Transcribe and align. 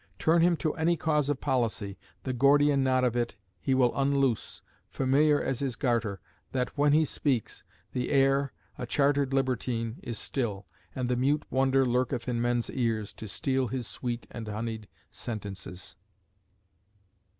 Turn 0.17 0.41
him 0.41 0.57
to 0.57 0.73
any 0.73 0.97
cause 0.97 1.29
of 1.29 1.39
policy, 1.41 1.99
The 2.23 2.33
Gordian 2.33 2.83
knot 2.83 3.03
of 3.03 3.15
it 3.15 3.35
he 3.59 3.75
will 3.75 3.95
unloose 3.95 4.63
Familiar 4.89 5.39
as 5.39 5.59
his 5.59 5.75
garter; 5.75 6.19
that, 6.53 6.75
when 6.75 6.91
he 6.91 7.05
speaks, 7.05 7.63
The 7.93 8.09
air, 8.09 8.51
a 8.79 8.87
chartered 8.87 9.31
libertine, 9.31 9.99
is 10.01 10.17
still, 10.17 10.65
And 10.95 11.07
the 11.07 11.15
mute 11.15 11.45
wonder 11.51 11.85
lurketh 11.85 12.27
in 12.27 12.41
men's 12.41 12.71
ears 12.71 13.13
To 13.13 13.27
steal 13.27 13.67
his 13.67 13.85
sweet 13.87 14.25
and 14.31 14.47
honeyed 14.47 14.87
sentences. 15.11 15.95